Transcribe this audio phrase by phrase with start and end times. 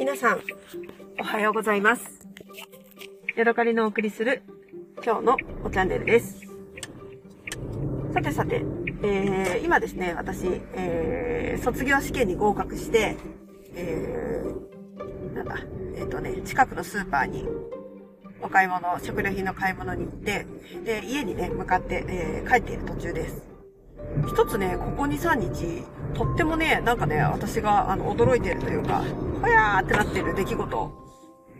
[0.00, 0.40] 皆さん、
[1.20, 2.26] おはようございます。
[3.36, 4.42] ヤドカリのお送りする
[5.04, 6.40] 今日のおチャンネルです。
[8.14, 8.64] さてさて、
[9.02, 13.18] えー、今ですね、私、えー、卒業試験に合格して、
[13.74, 15.58] えー、なんだ、
[15.94, 17.46] えっ、とね、近くのスーパーに
[18.40, 20.46] お買い物、食料品の買い物に行って、
[20.82, 23.49] で、家にね、向かって、えー帰っている途中です。
[24.26, 25.84] 一つね、ここ2、3日、
[26.14, 29.02] とってもね、なんかね、私が、あの、驚いてるというか、
[29.40, 30.92] ほやーってなってる出来事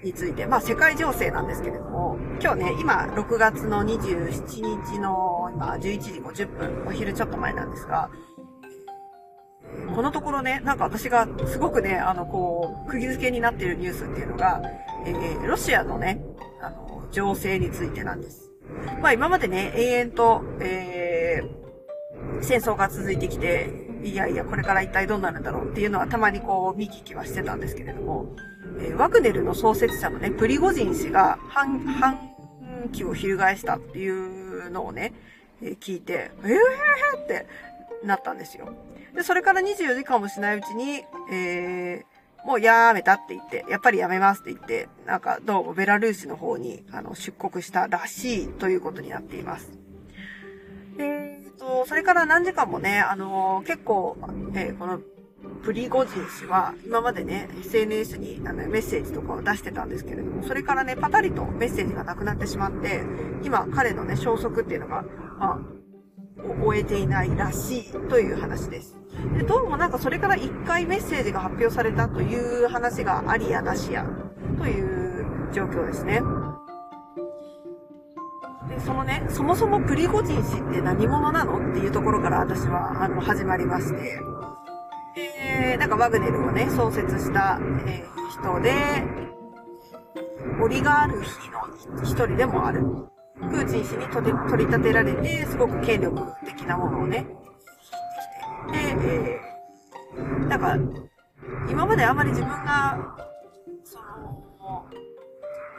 [0.03, 8.11] について、まあ、世界情勢なんですけれども、今日ね、今、6月の27日の、今、11時50分、お昼ちょっと前なんですが、
[9.95, 14.63] このところね、なんか私がすごくね、あの、こう、釘付けになってるニュースっていうのが、
[15.07, 16.23] えーロシアのね、
[16.61, 18.51] あの、情勢についてなんです。
[19.01, 20.90] まあ今までね、永遠と、えー、
[22.43, 23.71] 戦争が続いてきて、
[24.03, 28.35] いやいや、これから一体どうなるんだろうっていうのはたまにこう見聞きはしてたんですけれども、
[28.81, 32.19] えーワグネルの創設者のね、プリゴジン氏が反、反
[32.93, 35.13] 旗を翻したっていうのをね、
[35.63, 37.47] えー聞いて、えーって
[38.05, 38.73] なったんですよ。
[39.15, 49.80] で、それから24時間もしないうちに、えー、もうやめたって言って、やっぱりやめますって言って、なんかどうもベラルーシの方にあの出国したらしいということになっています。
[51.87, 54.17] それから何時間もね、あの結構、
[54.55, 55.01] えーこの
[55.63, 63.03] プリゴジン氏は今までね、SNS にあのメッセージとかを出してたんですけれども、それからね、パタリとメッセージがなくなってしまって、
[63.43, 65.05] 今彼のね、消息っていうのが、
[65.39, 68.97] まあ、終えていないらしいという話です。
[69.37, 74.07] でどうもなんかそれから一回メッセージが発表されたという話がありやなしや
[74.59, 76.23] という状況ですね。
[78.71, 84.21] で、そのね、そもそもプリゴジン氏って何者なのっていうところから私は、あの、始まりまして、
[85.17, 88.73] えー、なんかワグネルをね、創設した、えー人で、
[90.63, 92.81] オリガルヒの一人でもある。
[93.41, 97.27] プーチン氏に取り取り立てられて、すごく権力的なものをね、
[98.71, 100.77] で、えー、なんか、
[101.69, 103.17] 今まであまり自分が、
[103.83, 104.85] その、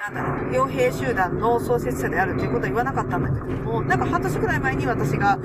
[0.02, 5.38] なんだろう、傭兵集団の創設者であるということは言わなかったんだけども、なんか半年くらい前に私が、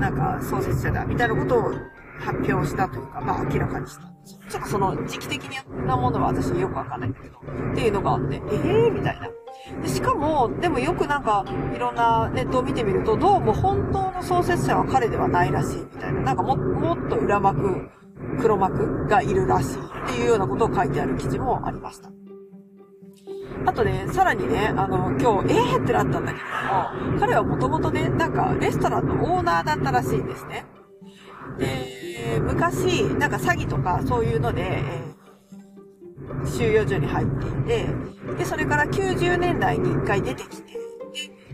[0.00, 1.72] なんか創設者だ、みたいなことを
[2.20, 4.10] 発表したというか、まあ明らかにした。
[4.48, 5.42] ちょっとその時期的
[5.86, 7.38] なものは私よくわかんないんだけど、
[7.72, 9.28] っていうのがあって、ええー、みたいな。
[9.82, 11.44] でしかも、でもよくなんか、
[11.74, 16.20] いろんなネットを見てみると、どうも本当の創設者は彼ではないらしいみたいな。
[16.22, 17.90] なんかももっと裏幕、
[18.40, 22.10] 黒幕がいるらしいっていうようなことを書いてある記事もありました。
[23.66, 26.44] あとね、さらにね、あの、今日、ええーってなったんだけど
[27.12, 30.64] も、彼はもともとね、なんか、レストランのオーナーだったらしいんですね。
[31.58, 35.20] で、昔、なんか詐欺とかそういうので、えー
[36.46, 37.86] 収容所に入っていて、
[38.38, 40.78] で、それから90年代に一回出てきて、で、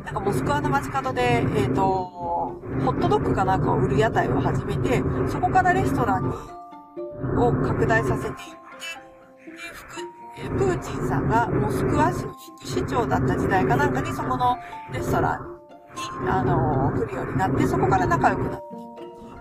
[0.04, 6.34] なんかモスクワの街角で、えっ、と、ホットドッグかなんかを売る屋台を始めて、そこからレストランに、
[7.38, 8.66] を拡大させていって、
[10.36, 12.26] プーチンさんがモスクワ市
[12.64, 14.56] 市長だった時代かなんかにそこの
[14.92, 15.56] レストラン
[16.24, 18.60] に、あのー来るようになって、そこから仲良くなっ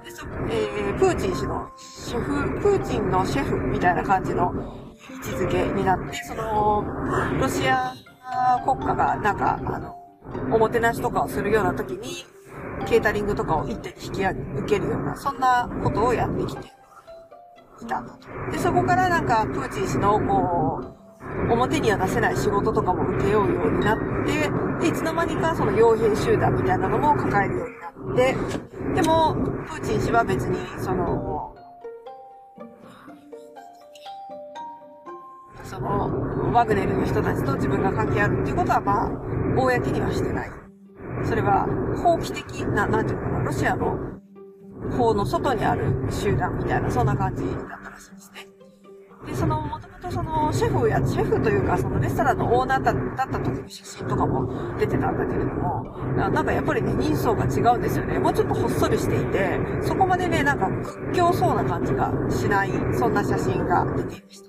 [0.03, 4.53] て、でそえープーチン氏のシェフ、プーチンのシェフみたいな感じの
[5.11, 6.85] 位置づけになって、その、
[7.41, 7.94] ロシア
[8.63, 9.95] 国家がなんか、あの、
[10.53, 12.25] おもてなしとかをするような時に、
[12.88, 14.33] ケータリングとかを一手に引き受
[14.67, 16.72] けるような、そんなことをやってきて。
[17.81, 18.52] いたと。
[18.52, 24.50] で、そこからなんか、プーチン氏の、こう、表には出せない仕事とかも受けようようになって、
[24.80, 28.36] で、いつの間にかその傭兵集団みたいなのも抱えるようになって、
[28.96, 29.36] でも、
[29.68, 31.56] プーチン氏は別に、その、
[35.63, 39.09] その、ワグネルの人たちと自分が関係あるっていうことは、まあ、
[39.57, 40.52] 公にはしてない。
[41.25, 43.97] それは、法規的な、なんていうのかな、ロシアの
[44.97, 48.48] 法の外にある集団みたいな、そんな感じだったらしいですね。
[49.25, 55.83] で、その、もともとその、シェフや、シェフというか、そのレストランのオーナーだった時の写真とかも出てたんだけれども、
[56.16, 58.19] ななんかやっぱりね、人相が違うんですよね。
[58.19, 64.45] もうちょっとほっそりしていて、そこまでね、なんか屈強そうな感じがしない、そんな写真が出ていました。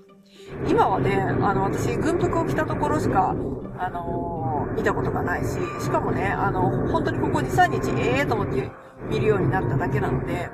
[0.69, 3.35] 今はね、あの、私、軍服を着たところしか、
[3.79, 4.37] あのー
[4.77, 8.71] 見たことがないし、しかもね、あの、本当にここ2、3日、ええー、と思って
[9.09, 10.49] 見るようになっただけなので、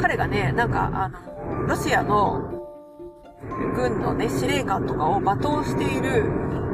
[0.00, 2.56] 彼がね、なんか、あの、ロシアの
[3.74, 6.24] 軍のね、司令官とかを罵倒している、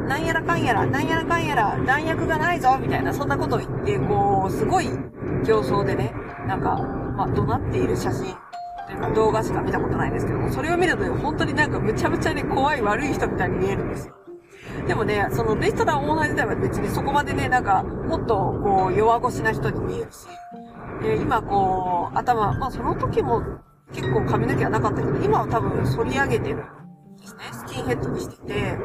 [0.09, 4.89] なんやらかんやら、なんやらかんやら、弾薬がないぞみたいな、そんなことを言って、こう、すごい
[5.47, 6.13] 競争でね、
[6.47, 6.77] なんか、
[7.17, 8.37] まあ、怒鳴っている写真
[8.87, 14.15] というか動画しか見たことないんですけども、それを見ると本当になんかむちゃむちゃに怖い悪い人みたいに見えるんですよ。
[14.87, 20.27] でもね、そのレストランオーナー自体は別にそこまでね、なんか、もっとこう、弱腰な人に見えるし、
[21.05, 23.43] え今こう、頭、まあその時も
[23.93, 26.59] 結構髪の毛はなかったけど、今は多分反り上げてるん
[27.17, 27.41] ですね。
[27.53, 28.79] スキンヘッドにしてて、で、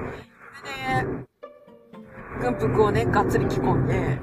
[2.41, 4.21] 軍服をね、がっつり着込んで、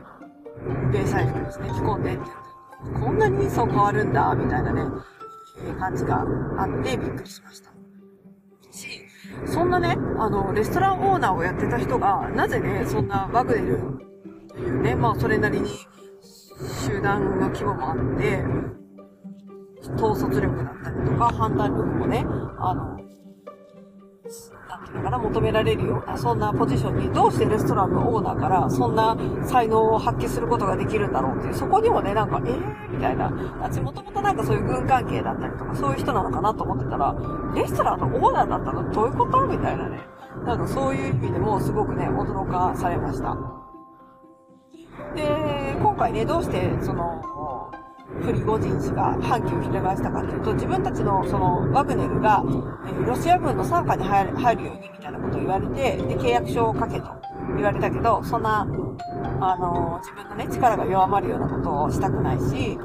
[0.92, 2.44] 米彩服ですね、着込んでって
[3.00, 4.82] こんなにそう変わるんだ、みたいなね、
[5.78, 6.24] 感じが
[6.58, 7.70] あってびっくりしました。
[8.70, 9.03] し、
[9.46, 13.78] そんなね、あの、レストランオーナーをやってた人が、なぜね、そんなワグネル
[14.48, 15.70] というね、まあそれなりに
[16.86, 18.44] 集団の規模もあって、
[19.96, 22.24] 統率力だったりとか、判断力もね、
[22.58, 22.98] あの、
[24.68, 33.30] なんていうのかな、求められるような、そんなポジションに、どうしてレストランのオーナーから、そんな才能を発揮することができるんだろうっていう、そこにもね、なんか、えーみたいな、
[33.60, 37.14] 私もともとなんかそういう軍関係だったりとか、そういう人なのかなと思ってたら、
[37.54, 39.46] レストランのオーナーだったのどういうこと？
[39.46, 40.00] みたいなね。
[40.46, 43.36] なんかそういう意味でもすごくね、驚かされました。
[45.14, 47.22] で、今回ね、どうして、その、
[48.22, 52.44] プリゴジン氏が反旗を翻したかというと、自分たちのそのワグネルが、
[52.86, 57.10] え、ロシア軍の傘下に入るようにみたいなことを言われて、で、契約書を書けと
[57.56, 58.66] 言われたけど、そんな、
[59.40, 62.78] あの、自分のね、力が弱まるようなことをしたくないし、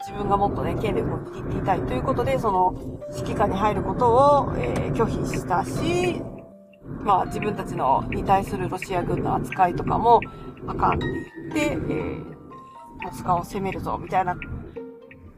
[0.00, 2.74] 自分がもっとね、権力を握っていたいということで、その、
[3.16, 6.22] 指揮下に入ることを、えー、拒否したし、
[7.02, 10.20] まあ自分たちのに対するロシア軍の扱いとかも
[10.66, 11.06] あかんって
[11.54, 12.36] 言って、えー、
[13.02, 14.36] モスクワを攻めるぞ、みたいな、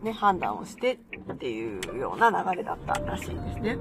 [0.03, 0.99] ね、判断をして
[1.33, 3.79] っていうような流れだったらしいんですね。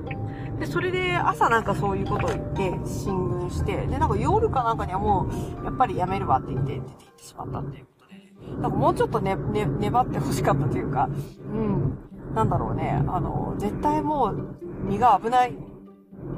[0.59, 5.27] で、それで朝なんかそういうことを言って進軍して、で、なんか夜かなんかにはも
[5.61, 11.97] う、やっぱりやめるわって言って出て行ってしまったっていうことで、なんかもうちょっとね、ね、粘って欲しかったというか、うん、
[12.33, 15.53] なんだろうね、あの、絶対もう身が危ない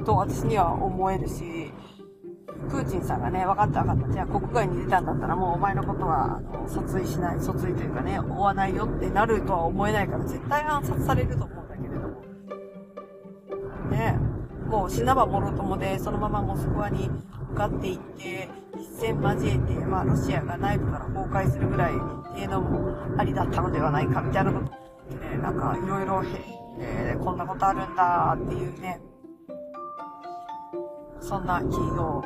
[0.04, 1.72] と私には思えるし、
[2.68, 4.12] プーチンさんがね、分かった分かった。
[4.12, 12.20] じゃあ国外に出たんだったらもうお前のことは、あの、訴追しない、訴追というかね、追わないよってなるとは思えないから絶対暗殺されると思うんだけれども。
[13.90, 14.18] ね
[14.68, 17.10] もう死なばもろともで、そのままモスクワに
[17.50, 18.48] 向かっていって、
[18.78, 24.80] 一戦交えて、まあロシアが内部から崩壊するぐらいっていうのもありだったのではないかみたいなこと
[25.16, 26.22] ね、なんかいろいろ、
[26.78, 29.00] えー、こんなことあるんだっていうね、
[31.20, 32.24] そんな企業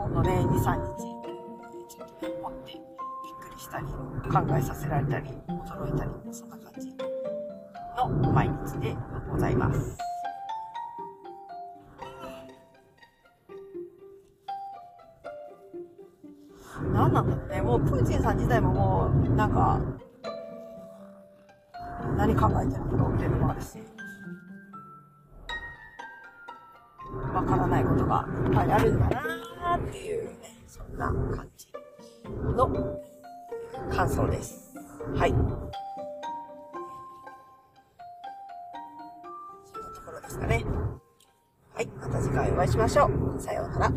[0.00, 1.02] 今度ね、2、3日、
[1.86, 2.82] ちょっとね、持ってびっ
[3.38, 6.88] くりしたり、考えさせられたり、驚いたり、そんな感じ
[8.22, 8.96] の毎日で
[9.30, 9.98] ございます。
[16.94, 17.60] 何なんだろうね。
[17.60, 19.78] もうプーチンさん自体ももう、なんか、
[22.16, 23.99] 何考えてるんだろうっていうのもあるし。
[27.40, 31.68] わからないことがいっぱいあるんだなーっていうね、そんな感じ
[32.54, 32.68] の
[33.90, 34.74] 感想です。
[35.16, 35.30] はい。
[35.30, 35.46] そんな
[39.94, 40.66] ところですかね。
[41.74, 41.86] はい。
[41.98, 43.40] また次回お会いしましょう。
[43.40, 43.92] さようなら。